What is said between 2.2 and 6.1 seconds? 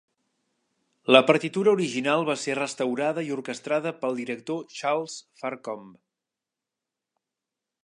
va ser restaurada i orquestrada pel director Charles Farncombe.